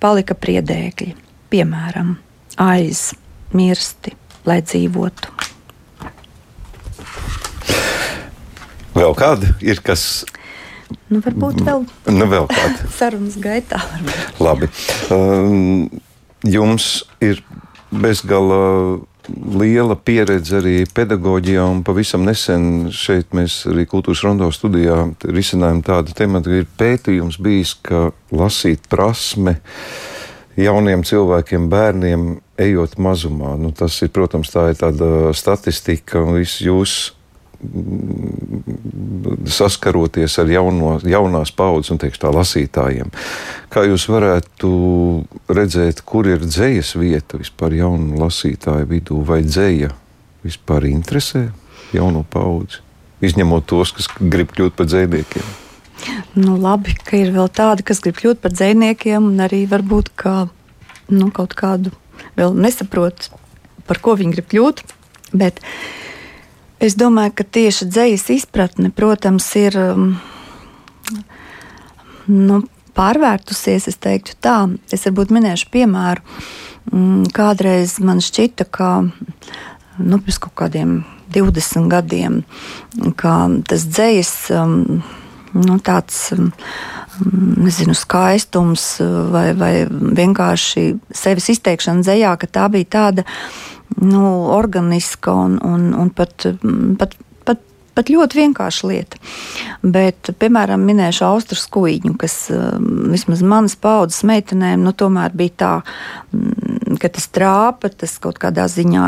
Palika 0.00 0.34
priedēkļi, 0.34 1.14
piemēram, 1.52 2.16
aiz 2.58 3.12
mirsti, 3.54 4.14
lai 4.48 4.60
dzīvotu. 4.64 5.34
Vēl 8.98 9.14
kāda 9.14 9.54
ir 9.62 9.78
kas, 9.84 10.24
Nu, 11.12 11.20
varbūt 11.24 11.60
vēl 11.64 11.84
nu, 12.16 12.26
vēl 12.28 12.46
kāda. 12.48 12.88
sarunas 12.98 13.36
gaitā. 13.40 13.80
varbūt. 13.92 14.40
Labi. 14.40 14.68
Um, 15.12 16.00
jums 16.44 17.04
ir 17.24 17.42
bezgala 17.92 18.98
liela 19.28 19.96
pieredze 19.96 20.56
arī 20.60 20.74
pedagoģijā, 20.96 21.64
un 21.68 21.82
pavisam 21.84 22.24
nesen 22.24 22.88
šeit 22.94 23.34
mēs 23.36 23.60
arī 23.68 23.84
kultūras 23.88 24.22
rondo 24.24 24.48
studijā 24.54 25.02
risinājām 25.24 25.82
tādu 25.84 26.14
tematu, 26.16 26.52
ka 26.52 26.62
ir 26.62 26.70
pētījums 26.80 27.36
bijis, 27.44 27.74
ka 27.84 28.08
lasīt 28.32 28.88
prasme 28.88 29.58
jauniem 30.58 31.04
cilvēkiem, 31.06 31.68
bērniem, 31.72 32.28
ejot 32.58 32.98
mazumā. 32.98 33.54
Nu, 33.60 33.70
tas 33.76 33.96
ir, 34.02 34.10
protams, 34.14 34.50
tā 34.52 34.70
ir 34.72 34.80
tāda 34.80 35.30
statistika, 35.36 36.22
un 36.22 36.40
viss 36.40 36.60
jūs 36.64 36.98
saskaroties 39.50 40.36
ar 40.38 40.50
jauno, 40.52 40.92
jaunās 41.02 41.50
paudzes 41.50 41.90
un 41.90 41.98
tā, 41.98 42.30
lasītājiem. 42.34 43.10
Kā 43.72 43.82
jūs 43.82 44.06
varētu 44.10 44.70
redzēt, 45.50 46.04
kur 46.06 46.28
ir 46.30 46.44
dzējas 46.44 46.94
vieta 47.00 47.40
vispār 47.40 47.74
jaunu 47.80 48.20
lasītāju 48.22 48.86
vidū, 48.92 49.22
vai 49.26 49.42
dzēja 49.42 49.90
vispār 50.46 50.86
interesē 50.86 51.48
jauno 51.94 52.22
paudzi? 52.30 52.84
Izņemot 53.26 53.66
tos, 53.66 53.90
kas 53.96 54.06
grib 54.20 54.52
kļūt 54.54 54.78
par 54.78 54.86
dzējniekiem. 54.86 55.48
Nu, 56.38 56.54
labi, 56.62 56.94
ka 56.94 57.18
ir 57.18 57.32
vēl 57.34 57.48
tādi, 57.50 57.82
kas 57.82 57.98
grib 58.04 58.20
kļūt 58.20 58.38
par 58.44 58.54
dziniekiem, 58.54 59.32
un 59.32 59.42
arī 59.42 59.64
varbūt 59.66 60.12
ka, 60.14 60.34
nu, 61.10 61.32
kaut 61.34 61.58
kādu 61.58 61.90
vēl 62.38 62.56
nesaprot, 62.58 63.28
par 63.88 64.00
ko 64.04 64.16
viņi 64.18 64.36
grib 64.36 64.48
kļūt. 64.52 64.82
Bet 65.36 65.60
es 66.80 66.96
domāju, 66.98 67.34
ka 67.38 67.44
tieši 67.58 67.88
dzīslas 67.90 68.30
izpratne, 68.38 68.92
protams, 68.94 69.48
ir 69.60 69.76
um, 69.82 70.08
nu, 72.28 72.62
pārvērtusies. 72.98 73.88
Es 73.90 74.00
teiktu, 74.02 74.36
tā. 74.44 74.60
Es 74.92 75.06
varbūt 75.08 75.34
minēšu 75.34 75.70
piemēru. 75.74 76.24
Mm, 76.92 77.28
Kādreiz 77.36 77.98
man 78.04 78.22
šķita, 78.24 78.68
ka 78.72 78.90
nu, 79.04 80.18
pirms 80.18 80.40
kaut 80.40 80.56
kādiem 80.58 81.02
20 81.34 81.90
gadiem, 81.92 82.42
ka 83.20 83.34
tas 83.68 83.84
dzējas. 83.88 84.34
Um, 84.56 85.02
nu, 85.56 85.78
tāds 85.84 86.28
um, 86.36 86.52
nezinu, 87.58 87.94
skaistums 87.96 88.90
vai, 89.32 89.52
vai 89.58 89.72
vienkārši 89.90 90.90
sevis 91.14 91.48
izteikšana 91.54 92.04
dzējā, 92.06 92.34
ka 92.40 92.50
tā 92.58 92.66
bija 92.72 92.92
tāda 92.98 93.24
nu, 94.02 94.24
organiska 94.54 95.32
un, 95.32 95.58
un, 95.64 95.90
un 95.96 96.12
pat, 96.14 96.46
pat, 97.00 97.16
pat, 97.96 98.12
ļoti 98.12 98.40
vienkārša 98.42 98.90
lieta. 98.90 99.20
Bet, 99.82 100.30
piemēram, 100.38 100.84
minēšu 100.86 101.24
Austrijas 101.26 101.66
kuģiņu, 101.74 102.14
kas 102.20 102.36
vismaz 103.14 103.42
manas 103.42 103.78
paudzes 103.80 104.22
meitenēm 104.28 104.84
nu, 104.86 104.94
tomēr 104.94 105.34
bija 105.38 105.56
tā, 105.64 105.72
ka 107.00 107.10
tas 107.12 107.26
trāpa, 107.34 107.90
tas 107.92 108.14
kaut 108.22 108.38
kādā 108.40 108.64
ziņā 108.70 109.06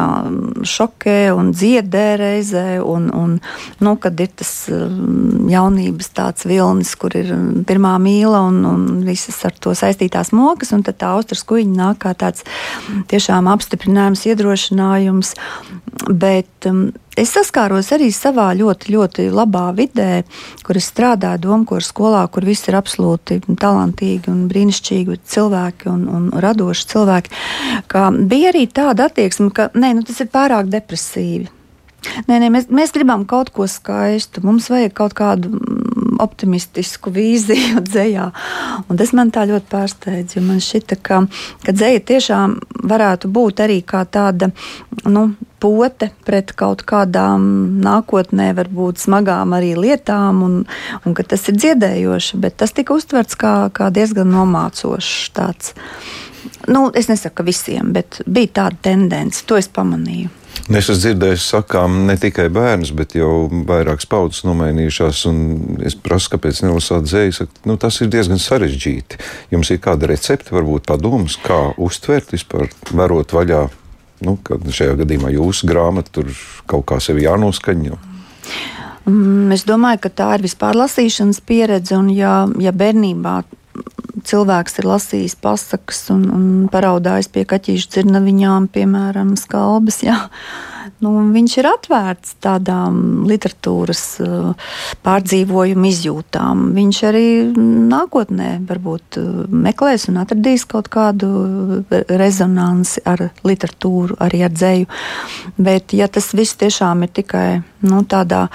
šokē 0.68 1.32
un 1.32 1.52
dziedē 1.56 2.04
reizē, 2.20 2.66
un, 2.84 3.08
un 3.14 3.36
nu, 3.80 3.94
kad 4.02 4.20
ir 4.20 4.30
tas 4.40 4.52
um, 4.74 5.48
jaunības 5.50 6.12
tāds 6.16 6.46
vilnis, 6.48 6.92
kur 7.00 7.16
ir 7.16 7.32
pirmā 7.68 7.96
mīla 8.02 8.44
un, 8.50 8.62
un 8.68 8.86
visas 9.06 9.40
ar 9.48 9.56
to 9.56 9.74
saistītās 9.78 10.34
mokas, 10.36 10.74
un 10.76 10.84
tad 10.86 11.00
tā 11.00 11.14
Austrijas 11.16 11.46
kuģiņa 11.48 11.78
nāk 11.80 12.02
kā 12.04 12.14
tāds 12.18 12.44
tiešām 13.10 13.48
apstiprinājums, 13.50 14.26
iedrošinājums, 14.28 15.34
bet 16.10 16.68
um, 16.68 16.90
Es 17.18 17.32
saskāros 17.34 17.90
arī 17.94 18.12
savā 18.14 18.52
ļoti, 18.54 18.92
ļoti 18.94 19.24
labā 19.34 19.66
vidē, 19.74 20.22
kur 20.62 20.78
es 20.78 20.86
strādāju 20.92 21.42
Domkora 21.42 21.82
skolā, 21.82 22.22
kur 22.30 22.46
visi 22.46 22.70
ir 22.70 22.78
absolūti 22.78 23.40
talantīgi 23.58 24.30
un 24.30 24.44
brīnišķīgi 24.50 25.18
cilvēki 25.34 25.90
un, 25.90 26.06
un 26.06 26.28
radoši 26.44 26.90
cilvēki. 26.94 27.34
Bija 28.30 28.52
arī 28.54 28.66
tāda 28.70 29.10
attieksme, 29.10 29.50
ka 29.54 29.72
nē, 29.74 29.96
nu, 29.98 30.06
tas 30.06 30.22
ir 30.22 30.30
pārāk 30.30 30.70
depresīvi. 30.70 31.59
Nē, 32.28 32.38
nē, 32.40 32.48
mēs, 32.52 32.70
mēs 32.72 32.94
gribam 32.96 33.26
kaut 33.28 33.52
ko 33.54 33.66
skaistu. 33.68 34.42
Mums 34.46 34.70
vajag 34.72 34.94
kaut 34.96 35.14
kādu 35.18 35.52
optimistisku 36.20 37.12
vīziju 37.14 37.82
dzējā. 37.90 38.30
Un 38.88 39.00
tas 39.00 39.12
man 39.16 39.32
tā 39.34 39.46
ļoti 39.50 39.70
pārsteidz, 39.72 40.36
jo 40.36 40.44
man 40.46 40.62
šķita, 40.64 40.98
ka, 41.04 41.22
ka 41.64 41.76
dzēja 41.76 42.02
tiešām 42.12 42.58
varētu 42.90 43.30
būt 43.32 43.64
arī 43.64 43.80
kā 43.86 44.04
tāda 44.08 44.50
nu, 45.04 45.30
pote 45.60 46.08
pret 46.24 46.54
kaut 46.56 46.86
kādām 46.88 47.42
nākotnē, 47.84 48.50
varbūt 48.56 49.02
smagām 49.02 49.52
arī 49.56 49.74
lietām, 49.76 50.40
un, 50.46 50.56
un 51.04 51.16
ka 51.16 51.26
tas 51.28 51.44
ir 51.52 51.58
dziedējoši, 51.60 52.40
bet 52.40 52.56
tas 52.62 52.72
tika 52.76 52.96
uztverts 52.96 53.36
kā, 53.40 53.54
kā 53.76 53.90
diezgan 53.92 54.32
nomācošs 54.32 55.30
tāds. 55.36 55.74
Nu, 56.68 56.88
es 56.94 57.08
nesaku, 57.10 57.40
ka 57.40 57.46
visiem, 57.46 57.92
bet 57.96 58.20
bija 58.26 58.54
tāda 58.62 58.78
tendence, 58.90 59.44
to 59.46 59.58
es 59.60 59.68
pamanīju. 59.72 60.30
Nu, 60.70 60.78
es 60.78 60.86
esmu 60.86 61.00
dzirdējis, 61.00 61.44
sakām, 61.54 61.94
ne 62.06 62.14
tikai 62.20 62.46
bērns, 62.52 62.92
bet 62.94 63.16
jau 63.18 63.48
vairākas 63.66 64.06
paudzes 64.10 64.44
nomainījušās. 64.46 65.22
Es 65.88 65.96
prasu, 65.98 66.34
kāpēc 66.34 66.60
nelasāt 66.66 67.08
dzēju. 67.08 67.48
Nu, 67.66 67.78
tas 67.80 67.98
ir 68.02 68.10
diezgan 68.12 68.38
sarežģīti. 68.42 69.18
Jums 69.54 69.72
ir 69.72 69.80
kāda 69.82 70.10
recepte, 70.10 70.54
varbūt 70.54 70.86
padoms, 70.90 71.38
kā 71.42 71.58
uztvert 71.80 72.34
vispār, 72.34 72.70
varot 72.94 73.34
vaļā. 73.34 73.64
Nu, 74.26 74.36
šajā 74.36 74.98
gadījumā 75.00 75.32
jūsu 75.32 75.66
grāmata 75.70 76.12
tur 76.20 76.30
kaut 76.70 76.84
kā 76.90 77.00
sevi 77.02 77.24
jānoskaņo. 77.24 77.96
Mm, 79.08 79.50
es 79.56 79.64
domāju, 79.66 80.04
ka 80.04 80.12
tā 80.22 80.28
ir 80.36 80.44
vispār 80.44 80.76
lasīšanas 80.76 81.40
pieredze. 81.46 81.96
Un, 81.96 82.12
ja, 82.12 82.44
ja 82.60 82.74
bērnībā 82.76 83.40
cilvēks 84.26 84.80
ir 84.80 84.88
lasījis 84.90 85.36
pasakas 85.42 86.02
un, 86.14 86.26
un 86.34 86.44
paraudājis 86.72 87.30
pie 87.32 87.46
kaķīšu 87.48 87.92
dzirnaviņām, 87.94 88.68
piemēram, 88.74 89.34
skalbas, 89.40 90.02
jā, 90.06 90.18
nu, 91.04 91.12
viņš 91.34 91.56
ir 91.60 91.68
atvērts 91.70 92.36
tādām 92.44 93.24
literatūras 93.28 94.04
uh, 94.24 94.70
pārdzīvojumu 95.06 95.88
izjūtām. 95.90 96.70
Viņš 96.76 97.00
arī 97.10 97.26
nākotnē 97.90 98.52
varbūt 98.68 99.20
uh, 99.20 99.28
meklēs 99.50 100.08
un 100.12 100.20
atradīs 100.22 100.66
kaut 100.70 100.90
kādu 100.92 101.30
rezonansi 101.90 103.04
ar 103.08 103.28
literatūru, 103.46 104.18
arī 104.22 104.44
ar 104.46 104.54
dzēju. 104.54 104.88
Bet, 105.60 105.94
ja 105.96 106.08
tas 106.08 106.32
viss 106.36 106.58
tiešām 106.60 107.06
ir 107.06 107.14
tikai 107.20 107.46
nu, 107.86 108.02
tādā 108.08 108.46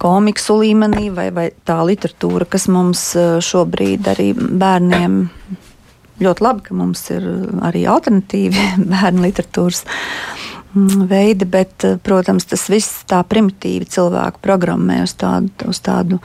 komiksu 0.00 0.60
līmenī 0.62 1.10
vai, 1.12 1.28
vai 1.34 1.50
tā 1.68 1.80
literatūra, 1.84 2.48
kas 2.48 2.70
mums 2.72 3.10
šobrīd 3.44 4.08
arī 4.08 4.30
bērniem 4.34 5.18
ļoti 6.20 6.44
labi, 6.44 6.64
ka 6.66 6.76
mums 6.76 7.02
ir 7.14 7.26
arī 7.64 7.86
alternatīvi 7.88 8.66
bērnu 8.92 9.26
literatūras 9.26 9.84
veidi, 10.74 11.44
bet, 11.44 11.84
eh, 11.84 11.96
protams, 12.02 12.44
tas 12.44 12.68
viss 12.70 13.02
tā 13.10 13.20
primitīvi 13.26 13.88
cilvēku 13.90 14.38
programmē 14.42 15.00
uz 15.02 15.14
tādu, 15.18 15.50
uz 15.68 15.80
tādu 15.82 16.20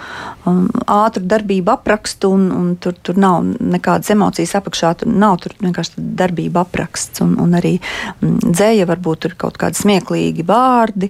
um, 0.45 0.67
ātru 0.85 1.25
darbību 1.25 1.73
aprakstu, 1.73 2.29
un, 2.35 2.51
un 2.53 2.75
tur, 2.81 2.93
tur 3.01 3.17
nav 3.17 3.43
nekādas 3.59 4.11
emocijas 4.13 4.55
apakšā, 4.59 4.93
tur 5.01 5.09
nav 5.09 5.39
tur 5.43 5.55
vienkārši 5.59 6.05
darbība 6.21 6.65
apraksts, 6.65 7.23
un, 7.25 7.35
un 7.41 7.57
arī 7.57 7.79
mm, 7.79 8.51
dzēja 8.51 8.85
varbūt 8.91 9.25
tur 9.25 9.37
kaut 9.45 9.57
kādi 9.61 9.81
smieklīgi 9.81 10.45
vārdi, 10.45 11.09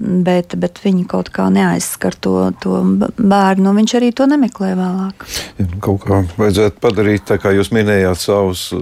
bet, 0.00 0.54
bet 0.60 0.80
viņi 0.82 1.04
kaut 1.10 1.28
kā 1.34 1.46
neaizskar 1.52 2.16
to, 2.16 2.34
to 2.62 2.80
bērnu, 3.18 3.70
un 3.70 3.80
viņš 3.80 3.94
arī 3.98 4.10
to 4.16 4.26
nemeklē 4.30 4.72
vēlāk. 4.78 5.26
Nu, 5.60 5.68
kaut 5.84 6.06
kā 6.06 6.20
vajadzētu 6.38 6.80
padarīt, 6.82 7.26
tā 7.28 7.36
kā 7.42 7.52
jūs 7.54 7.72
minējāt 7.76 8.22
savus 8.22 8.66
uh, 8.76 8.80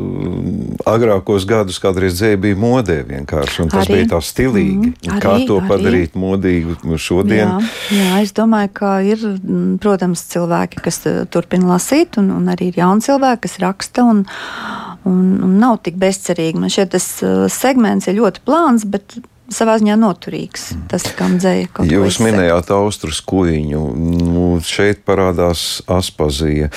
agrākos 0.88 1.46
gadus, 1.48 1.80
kādreiz 1.82 2.18
dzēja 2.18 2.40
bija 2.42 2.58
modē 2.58 3.00
vienkārši 3.08 3.66
tas 3.72 3.82
arī, 3.82 3.98
bija 3.98 4.10
tā 4.14 4.20
stilīgi. 4.24 4.92
Mm, 4.92 5.16
arī, 5.16 5.22
Kā 5.24 5.34
to 5.48 5.58
arī. 5.58 5.70
padarīt 5.72 6.18
modīgu 6.18 6.98
šodien? 7.00 7.56
Jā, 7.58 7.98
jā, 7.98 8.20
es 8.22 8.34
domāju, 8.36 8.72
ka 8.78 8.92
ir, 9.06 9.24
protams, 9.82 10.22
cilvēki, 10.32 10.84
kas 10.84 11.02
eh, 11.10 11.24
turpina 11.30 11.74
lasīt, 11.74 12.20
un, 12.22 12.30
un 12.36 12.52
arī 12.52 12.70
ir 12.72 12.80
jauni 12.82 13.04
cilvēki, 13.04 13.42
kas 13.48 13.58
raksta. 13.64 14.06
Un, 14.06 14.22
un, 15.08 15.24
un 15.44 15.58
nav 15.60 15.80
tik 15.86 15.98
bezcerīgi. 16.00 16.60
Man 16.62 16.72
šķiet, 16.72 16.94
tas 16.94 17.08
eh, 17.26 17.42
segments 17.52 18.08
ir 18.10 18.18
ļoti 18.20 18.44
plāns, 18.46 18.86
bet 18.88 19.18
savā 19.52 19.76
ziņā 19.80 19.96
noturīgs. 19.98 20.64
Tas, 20.90 21.04
kam 21.16 21.38
dzēja 21.40 21.68
kaut 21.72 21.88
ko 21.88 21.98
Jūs 21.98 22.18
minējāt 22.22 22.72
austrus 22.74 23.20
kuģiņu, 23.28 23.82
nu, 24.28 24.46
šeit 24.64 25.02
parādās 25.08 25.80
aspazija. 25.90 26.70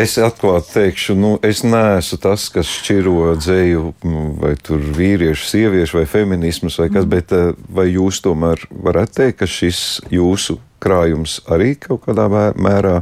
Es 0.00 0.16
atklāti 0.22 0.72
teikšu, 0.76 1.16
nu, 1.18 1.34
es 1.44 1.64
neesmu 1.66 2.20
tas, 2.22 2.46
kas 2.54 2.70
šķiro 2.80 3.34
dzēju, 3.40 3.94
nu, 4.06 4.26
vai 4.42 4.54
tur 4.60 4.82
vīriešu, 4.98 5.48
sieviešu 5.50 6.00
vai 6.00 6.06
feminismus 6.10 6.78
vai 6.82 6.90
kas, 6.92 7.06
mm. 7.06 7.14
bet 7.14 7.34
eh, 7.34 7.50
vai 7.74 7.88
jūs 7.90 8.22
tomēr 8.24 8.62
varat 8.84 9.14
teikt, 9.18 9.42
ka 9.42 9.50
šis 9.50 9.82
jūsu 10.14 10.58
krājums 10.84 11.40
arī 11.50 11.74
kaut 11.80 12.04
kādā 12.06 12.28
mērā 12.28 13.00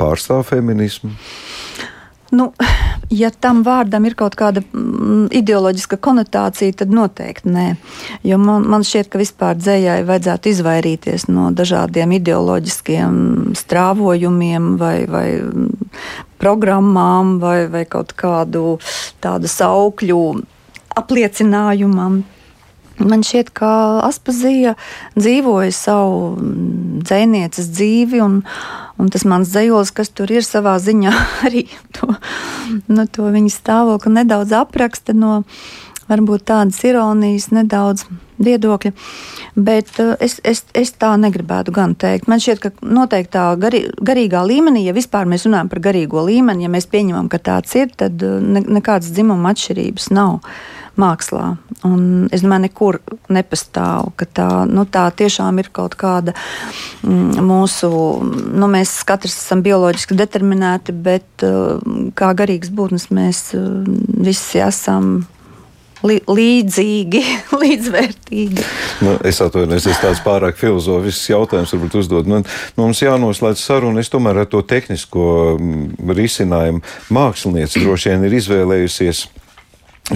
pārstāv 0.00 0.46
feminismu? 0.48 1.14
Nu, 2.30 2.50
ja 3.10 3.30
tam 3.32 3.62
vārdam 3.64 4.04
ir 4.04 4.16
kaut 4.18 4.34
kāda 4.36 4.60
mm, 4.60 5.30
ideoloģiska 5.40 5.96
konotācija, 6.04 6.76
tad 6.82 6.92
noteikti 6.92 7.48
nē. 7.52 7.66
Jo 8.28 8.36
man, 8.42 8.66
man 8.68 8.84
šķiet, 8.84 9.08
ka 9.12 9.20
vispār 9.20 9.56
dzējai 9.56 10.02
vajadzētu 10.08 10.52
izvairīties 10.52 11.28
no 11.32 11.48
dažādiem 11.56 12.12
ideoloģiskiem 12.18 13.14
strāvojumiem 13.56 14.74
vai, 14.80 14.96
vai 15.08 15.26
programmām 16.38 17.38
vai, 17.42 17.62
vai 17.72 17.86
kaut 17.88 18.12
kādu 18.18 18.76
tādu 19.24 19.48
saukļu 19.48 20.20
apliecinājumam. 20.98 22.20
Man 22.98 23.22
šķiet, 23.22 23.54
ka 23.54 23.70
Aspazija 24.02 24.74
dzīvoja 25.16 25.72
savu 25.72 26.34
mm, 26.34 27.00
dzinieces 27.06 27.72
dzīvi, 27.72 28.20
un, 28.24 28.42
un 28.98 29.10
tas 29.12 29.24
mans 29.28 29.50
dzīslis, 29.52 29.92
kas 29.94 30.12
tur 30.14 30.30
ir 30.34 30.46
savā 30.46 30.76
ziņā, 30.82 31.12
arī 31.48 31.66
to, 31.96 32.12
nu, 32.90 33.06
to 33.06 33.28
viņa 33.34 33.52
stāvokli 33.54 34.16
nedaudz 34.20 34.54
apraksta 34.58 35.16
no 35.16 35.42
varbūt 36.08 36.46
tādas 36.48 36.78
ironijas, 36.88 37.50
nedaudz 37.52 38.06
viedokļa. 38.40 38.92
Bet 39.58 39.90
uh, 40.00 40.14
es, 40.24 40.38
es, 40.46 40.62
es 40.76 40.94
tā 40.96 41.10
negribētu 41.20 41.74
gan 41.74 41.94
teikt. 41.98 42.30
Man 42.30 42.40
šķiet, 42.42 42.62
ka 42.62 42.70
noteiktā 42.86 43.50
garī, 43.60 43.84
garīgā 44.00 44.44
līmenī, 44.46 44.86
ja 44.86 44.96
vispār 44.96 45.28
mēs 45.28 45.44
runājam 45.48 45.70
par 45.72 45.82
garīgo 45.84 46.24
līmeni, 46.24 46.64
ja 46.64 46.72
mēs 46.72 46.88
pieņemam, 46.90 47.28
ka 47.32 47.42
tāds 47.50 47.76
ir, 47.76 47.92
tad 47.98 48.24
uh, 48.24 48.38
ne, 48.40 48.64
nekādas 48.78 49.12
dzimuma 49.12 49.52
atšķirības 49.52 50.10
nav 50.16 50.40
mākslā. 50.98 51.52
Un 51.86 52.26
es 52.34 52.42
domāju, 52.42 52.66
nekur 52.66 52.98
nepastāv, 53.32 54.12
ka 54.18 54.26
tā, 54.26 54.48
nu, 54.70 54.84
tā 54.90 55.06
tiešām 55.14 55.60
ir 55.62 55.70
kaut 55.74 55.94
kāda 55.98 56.34
mm, 57.06 57.38
mūsu, 57.44 57.90
nu, 58.58 58.70
mēs 58.72 58.96
katrs 59.08 59.38
esam 59.38 59.62
bioloģiski 59.66 60.18
determinēti, 60.18 60.94
bet 60.94 61.46
uh, 61.46 61.78
kā 62.18 62.32
garīgas 62.38 62.74
būtnes 62.74 63.10
mēs 63.14 63.50
uh, 63.58 63.82
visi 64.26 64.62
esam 64.64 65.20
līdzīgi, 66.02 67.22
līdzvērtīgi. 67.62 68.66
Nu, 69.04 69.16
es 69.26 69.40
atvainojos, 69.42 69.88
es 69.90 70.02
tāds 70.02 70.22
pārāk 70.24 70.58
filozofisks 70.60 71.30
jautājums 71.32 71.74
varbūt 71.74 71.98
uzdod. 72.02 72.30
Man, 72.30 72.46
nu, 72.76 72.84
mums 72.84 73.02
jānoslēdz 73.02 73.62
saruna. 73.62 74.02
Es 74.02 74.12
tomēr 74.12 74.44
ar 74.44 74.50
to 74.50 74.62
tehnisko 74.62 75.56
mm, 75.56 76.14
risinājumu 76.18 76.82
mākslinieci 77.14 77.82
droši 77.84 78.14
vien 78.14 78.28
ir 78.28 78.38
izvēlējusies 78.38 79.26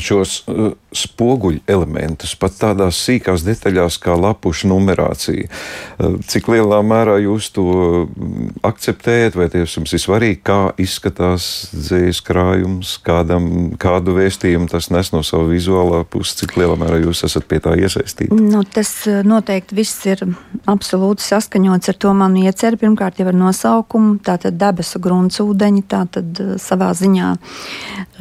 šos 0.01 0.43
uh, 0.49 0.73
spoguļu 0.97 1.63
elementus, 1.71 2.35
pat 2.39 2.55
tādās 2.61 3.01
sīkās 3.05 3.45
detaļās 3.45 3.99
kā 4.01 4.15
lapušu 4.17 4.71
numerācija. 4.71 5.49
Uh, 5.49 6.17
cik 6.29 6.49
lielā 6.53 6.81
mērā 6.87 7.19
jūs 7.23 7.51
to 7.57 7.67
mm, 8.07 8.63
akceptējat, 8.67 9.37
vai 9.37 9.49
tas 9.53 9.77
jums 9.77 9.93
ir 9.93 10.03
svarīgi, 10.03 10.41
kā 10.47 10.61
izskatās 10.81 11.49
dzīslis 11.75 12.23
krājums, 12.25 12.95
kādam, 13.05 13.75
kādu 13.81 14.17
vēstījumu 14.17 14.71
tas 14.73 14.89
nes 14.95 15.13
no 15.13 15.23
sava 15.27 15.51
vizuālā 15.51 16.03
puses, 16.09 16.39
cik 16.41 16.57
lielā 16.61 16.79
mērā 16.81 17.03
jūs 17.03 17.25
esat 17.29 17.49
pie 17.51 17.61
tā 17.65 17.77
iesaistīti? 17.81 18.33
Nu, 18.37 18.65
tas 18.65 18.95
uh, 19.11 19.21
noteikti 19.27 19.77
viss 19.77 20.07
ir 20.09 20.25
absolūti 20.71 21.27
saskaņots 21.27 21.93
ar 21.93 22.01
to 22.01 22.15
manu 22.17 22.47
ieceru. 22.47 22.81
Pirmkārt, 22.81 23.21
jau 23.21 23.29
ar 23.29 23.37
nosaukumu, 23.37 24.17
tātad 24.25 24.57
debesu 24.61 25.01
gruntsūdeņi, 25.03 25.85
tātad 25.91 26.43
savā 26.63 26.93
ziņā 26.97 27.35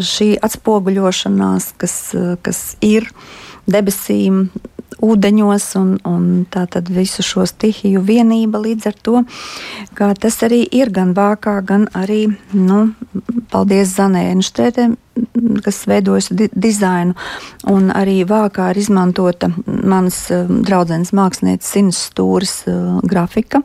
šī 0.02 0.34
atspoguļošanās 0.44 1.61
tās, 1.62 1.74
kas, 1.78 1.96
kas 2.42 2.62
ir 2.82 3.10
debesīm, 3.70 4.50
ūdeņos 5.02 5.66
un, 5.80 5.94
un 6.06 6.26
tātad 6.52 6.90
visu 6.94 7.24
šo 7.26 7.46
stihiju 7.50 8.04
vienība 8.06 8.60
līdz 8.62 8.88
ar 8.90 8.98
to, 9.02 9.24
ka 9.98 10.12
tas 10.14 10.38
arī 10.46 10.62
ir 10.68 10.92
gan 10.94 11.16
vākā, 11.18 11.56
gan 11.66 11.88
arī, 11.98 12.28
nu, 12.54 12.92
paldies 13.50 13.96
Zanē 13.96 14.28
Enštētē, 14.36 14.92
kas 15.66 15.82
veidojas 15.90 16.30
di 16.36 16.52
dizainu, 16.54 17.16
un 17.72 17.90
arī 17.96 18.22
vākā 18.28 18.72
ir 18.72 18.82
izmantota 18.84 19.50
manas 19.66 20.28
uh, 20.30 20.46
draudzenes 20.46 21.16
mākslinieces 21.18 21.72
Sinas 21.72 22.06
Stūras 22.12 22.56
uh, 22.70 23.00
grafika. 23.02 23.64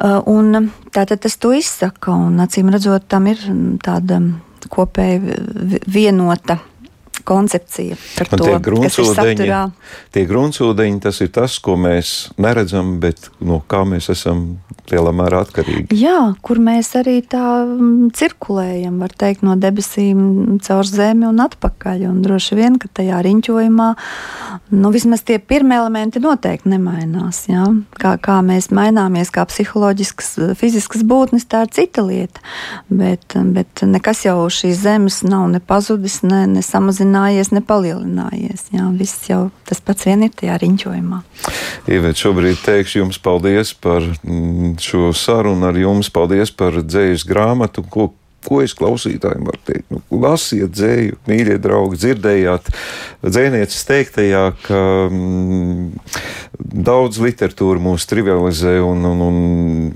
Uh, 0.00 0.18
un 0.26 0.72
tātad 0.90 1.20
tas 1.22 1.36
to 1.36 1.52
izsaka, 1.54 2.16
un 2.16 2.40
acīm 2.40 2.72
redzot, 2.72 3.04
tam 3.06 3.28
ir 3.30 3.42
tāda 3.84 4.24
kopēja 4.68 5.20
vienota 5.94 6.58
koncepcija 7.26 7.98
par 8.18 8.32
to, 8.34 8.50
kas 8.84 8.98
ir 9.00 9.10
saturā. 9.14 9.62
Tie 10.14 10.24
gruntsūdeņi, 10.28 11.00
tas 11.04 11.20
ir 11.24 11.30
tas, 11.34 11.58
ko 11.62 11.76
mēs 11.80 12.30
neredzam, 12.40 12.98
bet 13.02 13.30
no 13.44 13.60
kā 13.70 13.84
mēs 13.88 14.10
esam 14.12 14.60
lielā 14.90 15.12
mērā 15.14 15.42
atkarīgi. 15.44 15.96
Jā, 16.00 16.32
kur 16.44 16.60
mēs 16.62 16.92
arī 16.98 17.20
tā 17.26 17.42
mm, 17.64 18.10
cirkulējam, 18.16 18.98
var 19.02 19.14
teikt, 19.18 19.44
no 19.46 19.56
debesīm 19.60 20.58
caur 20.64 20.88
zemi 20.88 21.26
un 21.28 21.40
atpakaļ. 21.44 22.06
Un 22.10 22.20
droši 22.24 22.58
vien, 22.58 22.78
ka 22.80 22.90
tajā 23.00 23.20
riņķojumā, 23.26 23.88
nu, 24.74 24.92
vismaz 24.94 25.24
tie 25.26 25.38
pirmie 25.38 25.78
elementi 25.78 26.22
noteikti 26.22 26.72
nemainās. 26.72 27.44
Jā? 27.50 27.66
Kā, 28.00 28.16
kā 28.22 28.40
mēs 28.46 28.70
maināmies, 28.74 29.32
kā 29.34 29.44
psiholoģiskas, 29.50 30.32
fiziskas 30.60 31.04
būtnes, 31.06 31.46
tā 31.50 31.64
ir 31.66 31.74
cita 31.76 32.04
lieta. 32.06 32.44
Bet, 32.90 33.36
bet 33.54 33.84
nekas 33.86 34.24
jau 34.26 34.38
šīs 34.50 34.82
zemes 34.84 35.22
nav 35.26 35.48
ne 35.52 35.62
pazudis, 35.62 36.20
ne, 36.26 36.44
ne 36.50 36.64
samazinājies, 37.10 37.50
ne 37.52 37.60
palielinājies. 37.60 38.70
Jā, 38.72 38.86
viss 38.94 39.28
jau 39.28 39.50
tas 39.66 39.80
pats 39.80 40.06
vien 40.06 40.22
ir 40.22 40.30
tajā 40.30 40.58
riņķojumā. 40.60 41.22
Ievet, 41.88 42.16
šobrīd 42.16 42.62
teikšu 42.64 43.02
jums 43.02 43.18
paldies 43.18 43.74
par 43.74 44.02
mm, 44.02 44.78
šo 44.78 45.12
sarunu 45.12 45.66
ar 45.66 45.76
jums. 45.76 46.10
Paldies 46.10 46.50
par 46.50 46.72
dzējas 46.82 47.26
grāmatu, 47.26 47.82
ko, 47.82 48.12
ko 48.46 48.60
es 48.62 48.74
klausītājiem 48.74 49.44
varu 49.44 49.60
teikt? 49.66 49.90
Nu, 49.90 50.02
lasiet 50.22 50.70
dzēju, 50.72 51.18
mīļie 51.26 51.58
draugi, 51.58 52.00
dzirdējāt 52.04 52.70
dzēnieces 53.26 53.86
teiktajā, 53.90 54.44
ka 54.64 54.80
mm, 55.10 55.90
daudz 56.86 57.20
literatūra 57.20 57.82
mūs 57.82 58.06
trivializē 58.10 58.78
un, 58.84 59.04
un, 59.04 59.24
un 59.26 59.38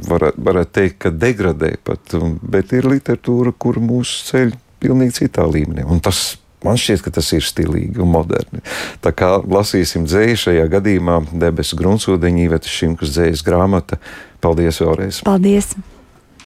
varētu 0.09 0.47
varat 0.51 0.75
teikt, 0.75 1.01
ka 1.07 1.15
degradē 1.15 1.77
pat, 1.85 2.17
bet 2.43 2.75
ir 2.75 2.89
literatūra, 2.91 3.55
kur 3.57 3.81
mūs 3.83 4.23
ceļ 4.31 4.57
pilnīgi 4.85 5.23
citā 5.23 5.47
līmenī. 5.49 5.87
Un 5.89 6.03
tas 6.05 6.35
Man 6.65 6.81
šķiet, 6.81 7.05
ka 7.05 7.15
tas 7.19 7.31
ir 7.37 7.45
stilīgi 7.45 8.01
un 8.01 8.13
moderni. 8.15 8.63
Tā 9.05 9.13
kā 9.17 9.37
lasīsim 9.41 10.09
dzēju 10.09 10.41
šajā 10.47 10.69
gadījumā 10.79 11.21
debesu 11.33 11.79
gruntsūdeņi, 11.81 12.47
Ivetas 12.49 12.73
Šimkus 12.73 13.13
dzējas 13.17 13.45
grāmata. 13.47 14.01
Paldies 14.45 14.81
vēlreiz! 14.83 15.25
Paldies! 15.27 15.75